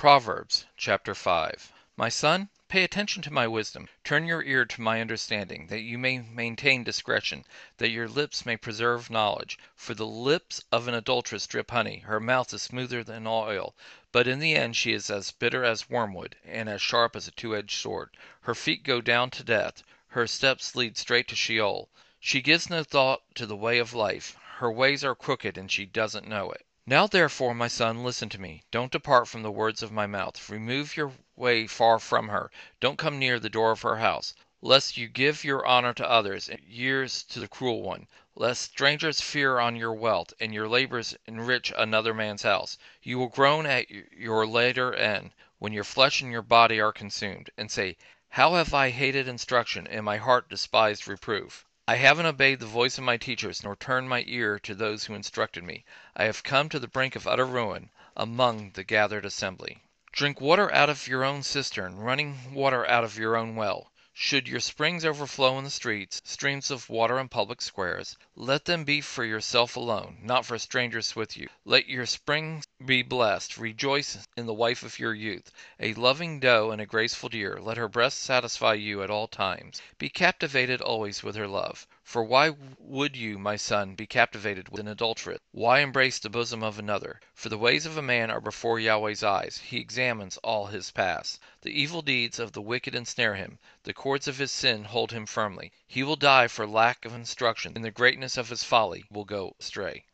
Proverbs 0.00 0.64
chapter 0.78 1.14
5 1.14 1.74
My 1.94 2.08
son, 2.08 2.48
pay 2.68 2.84
attention 2.84 3.20
to 3.20 3.30
my 3.30 3.46
wisdom, 3.46 3.90
turn 4.02 4.24
your 4.24 4.42
ear 4.42 4.64
to 4.64 4.80
my 4.80 4.98
understanding, 4.98 5.66
that 5.66 5.82
you 5.82 5.98
may 5.98 6.20
maintain 6.20 6.82
discretion, 6.82 7.44
that 7.76 7.90
your 7.90 8.08
lips 8.08 8.46
may 8.46 8.56
preserve 8.56 9.10
knowledge. 9.10 9.58
For 9.76 9.92
the 9.92 10.06
lips 10.06 10.64
of 10.72 10.88
an 10.88 10.94
adulteress 10.94 11.46
drip 11.46 11.70
honey, 11.70 11.98
her 11.98 12.18
mouth 12.18 12.54
is 12.54 12.62
smoother 12.62 13.04
than 13.04 13.26
oil, 13.26 13.76
but 14.10 14.26
in 14.26 14.38
the 14.38 14.54
end 14.54 14.74
she 14.74 14.94
is 14.94 15.10
as 15.10 15.32
bitter 15.32 15.64
as 15.64 15.90
wormwood, 15.90 16.34
and 16.46 16.70
as 16.70 16.80
sharp 16.80 17.14
as 17.14 17.28
a 17.28 17.32
two 17.32 17.54
edged 17.54 17.76
sword. 17.78 18.16
Her 18.40 18.54
feet 18.54 18.84
go 18.84 19.02
down 19.02 19.28
to 19.32 19.44
death, 19.44 19.82
her 20.16 20.26
steps 20.26 20.74
lead 20.74 20.96
straight 20.96 21.28
to 21.28 21.36
Sheol. 21.36 21.90
She 22.18 22.40
gives 22.40 22.70
no 22.70 22.84
thought 22.84 23.20
to 23.34 23.44
the 23.44 23.54
way 23.54 23.78
of 23.78 23.92
life, 23.92 24.34
her 24.60 24.72
ways 24.72 25.04
are 25.04 25.14
crooked, 25.14 25.58
and 25.58 25.70
she 25.70 25.84
doesn't 25.84 26.26
know 26.26 26.52
it. 26.52 26.64
Now 26.86 27.06
therefore, 27.06 27.54
my 27.54 27.68
son, 27.68 28.02
listen 28.02 28.30
to 28.30 28.40
me. 28.40 28.62
Don't 28.70 28.90
depart 28.90 29.28
from 29.28 29.42
the 29.42 29.50
words 29.50 29.82
of 29.82 29.92
my 29.92 30.06
mouth. 30.06 30.48
Remove 30.48 30.96
your 30.96 31.12
way 31.36 31.66
far 31.66 31.98
from 31.98 32.28
her. 32.28 32.50
Don't 32.80 32.96
come 32.96 33.18
near 33.18 33.38
the 33.38 33.50
door 33.50 33.72
of 33.72 33.82
her 33.82 33.98
house, 33.98 34.34
lest 34.62 34.96
you 34.96 35.06
give 35.06 35.44
your 35.44 35.66
honor 35.66 35.92
to 35.92 36.08
others, 36.10 36.48
and 36.48 36.58
years 36.64 37.22
to 37.24 37.38
the 37.38 37.48
cruel 37.48 37.82
one; 37.82 38.08
lest 38.34 38.62
strangers 38.62 39.20
fear 39.20 39.58
on 39.58 39.76
your 39.76 39.92
wealth, 39.92 40.32
and 40.40 40.54
your 40.54 40.68
labors 40.68 41.14
enrich 41.26 41.70
another 41.76 42.14
man's 42.14 42.44
house. 42.44 42.78
You 43.02 43.18
will 43.18 43.28
groan 43.28 43.66
at 43.66 43.90
your 43.90 44.46
later 44.46 44.94
end, 44.94 45.34
when 45.58 45.74
your 45.74 45.84
flesh 45.84 46.22
and 46.22 46.32
your 46.32 46.40
body 46.40 46.80
are 46.80 46.94
consumed, 46.94 47.50
and 47.58 47.70
say, 47.70 47.98
How 48.30 48.54
have 48.54 48.72
I 48.72 48.88
hated 48.88 49.28
instruction, 49.28 49.86
and 49.86 50.02
my 50.02 50.16
heart 50.16 50.48
despised 50.48 51.06
reproof. 51.06 51.66
I 51.92 51.96
haven't 51.96 52.26
obeyed 52.26 52.60
the 52.60 52.66
voice 52.66 52.98
of 52.98 53.02
my 53.02 53.16
teachers, 53.16 53.64
nor 53.64 53.74
turned 53.74 54.08
my 54.08 54.22
ear 54.28 54.60
to 54.60 54.76
those 54.76 55.06
who 55.06 55.14
instructed 55.16 55.64
me. 55.64 55.84
I 56.14 56.22
have 56.26 56.44
come 56.44 56.68
to 56.68 56.78
the 56.78 56.86
brink 56.86 57.16
of 57.16 57.26
utter 57.26 57.44
ruin, 57.44 57.90
among 58.16 58.70
the 58.74 58.84
gathered 58.84 59.24
assembly. 59.24 59.82
Drink 60.12 60.40
water 60.40 60.72
out 60.72 60.88
of 60.88 61.08
your 61.08 61.24
own 61.24 61.42
cistern, 61.42 61.96
running 61.96 62.54
water 62.54 62.86
out 62.88 63.02
of 63.02 63.18
your 63.18 63.36
own 63.36 63.56
well. 63.56 63.90
Should 64.22 64.46
your 64.46 64.60
springs 64.60 65.04
overflow 65.04 65.58
in 65.58 65.64
the 65.64 65.70
streets, 65.70 66.20
streams 66.24 66.70
of 66.70 66.88
water 66.88 67.18
in 67.18 67.28
public 67.28 67.60
squares, 67.60 68.16
let 68.36 68.64
them 68.66 68.84
be 68.84 69.00
for 69.00 69.24
yourself 69.24 69.74
alone, 69.74 70.18
not 70.22 70.46
for 70.46 70.56
strangers 70.58 71.16
with 71.16 71.36
you. 71.36 71.48
Let 71.64 71.88
your 71.88 72.06
springs 72.06 72.64
be 72.84 73.02
blessed. 73.02 73.56
Rejoice 73.58 74.18
in 74.36 74.46
the 74.46 74.54
wife 74.54 74.84
of 74.84 75.00
your 75.00 75.14
youth, 75.14 75.50
a 75.80 75.94
loving 75.94 76.38
doe 76.38 76.70
and 76.70 76.80
a 76.80 76.86
graceful 76.86 77.28
deer. 77.28 77.58
Let 77.60 77.76
her 77.76 77.88
breast 77.88 78.20
satisfy 78.20 78.74
you 78.74 79.02
at 79.02 79.10
all 79.10 79.26
times. 79.26 79.82
Be 79.98 80.08
captivated 80.08 80.80
always 80.80 81.22
with 81.24 81.34
her 81.34 81.48
love. 81.48 81.88
For 82.04 82.22
why 82.22 82.50
would 82.78 83.16
you, 83.16 83.38
my 83.38 83.56
son, 83.56 83.94
be 83.94 84.06
captivated 84.06 84.68
with 84.68 84.80
an 84.80 84.88
adulteress? 84.88 85.38
Why 85.52 85.80
embrace 85.80 86.18
the 86.18 86.28
bosom 86.30 86.62
of 86.62 86.78
another? 86.78 87.20
For 87.34 87.48
the 87.48 87.58
ways 87.58 87.86
of 87.86 87.96
a 87.96 88.02
man 88.02 88.30
are 88.30 88.40
before 88.40 88.78
Yahweh's 88.80 89.22
eyes; 89.24 89.58
he 89.58 89.78
examines 89.78 90.36
all 90.38 90.66
his 90.66 90.90
paths. 90.90 91.38
The 91.62 91.70
evil 91.70 92.02
deeds 92.02 92.38
of 92.38 92.52
the 92.52 92.62
wicked 92.62 92.94
ensnare 92.94 93.34
him; 93.36 93.58
the 93.84 93.92
cords 94.10 94.26
of 94.26 94.38
his 94.38 94.50
sin 94.50 94.82
hold 94.86 95.12
him 95.12 95.24
firmly. 95.24 95.70
He 95.86 96.02
will 96.02 96.16
die 96.16 96.48
for 96.48 96.66
lack 96.66 97.04
of 97.04 97.14
instruction; 97.14 97.74
in 97.76 97.82
the 97.82 97.92
greatness 97.92 98.36
of 98.36 98.48
his 98.48 98.64
folly 98.64 99.04
will 99.08 99.24
go 99.24 99.54
astray. 99.60 100.04